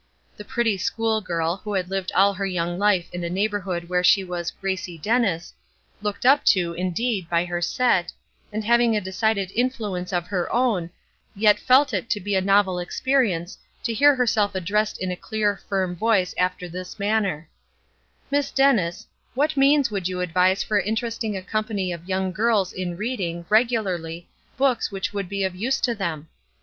The 0.35 0.43
pretty 0.43 0.77
school 0.77 1.21
girl, 1.21 1.57
who 1.57 1.75
had 1.75 1.91
lived 1.91 2.11
all 2.13 2.33
her 2.33 2.45
young 2.47 2.79
life 2.79 3.05
in 3.13 3.23
a 3.23 3.29
neighborhood 3.29 3.83
where 3.87 4.03
she 4.03 4.23
was 4.23 4.49
"Gracie 4.49 4.97
Dennis," 4.97 5.53
looked 6.01 6.25
up 6.25 6.43
to, 6.45 6.73
indeed, 6.73 7.29
by 7.29 7.45
her 7.45 7.61
set, 7.61 8.11
and 8.51 8.63
having 8.63 8.97
a 8.97 8.99
decided 8.99 9.51
influence 9.53 10.11
of 10.11 10.25
her 10.25 10.51
own, 10.51 10.89
yet 11.35 11.59
felt 11.59 11.93
it 11.93 12.09
to 12.09 12.19
be 12.19 12.33
a 12.33 12.41
novel 12.41 12.79
experience 12.79 13.59
to 13.83 13.93
hear 13.93 14.15
herself 14.15 14.55
addressed 14.55 14.99
in 14.99 15.11
a 15.11 15.15
clear, 15.15 15.57
firm 15.69 15.95
voice 15.95 16.33
after 16.35 16.67
this 16.67 16.97
manner: 16.97 17.47
"Miss 18.31 18.49
Dennis, 18.49 19.05
what 19.35 19.55
means 19.55 19.91
would 19.91 20.07
you 20.07 20.19
advise 20.19 20.63
for 20.63 20.79
interesting 20.79 21.37
a 21.37 21.43
company 21.43 21.91
of 21.91 22.09
young 22.09 22.31
girls 22.31 22.73
in 22.73 22.97
reading, 22.97 23.45
regularly, 23.49 24.27
books 24.57 24.91
which 24.91 25.13
would 25.13 25.29
be 25.29 25.43
of 25.43 25.55
use 25.55 25.79
to 25.81 25.93
them? 25.93 26.27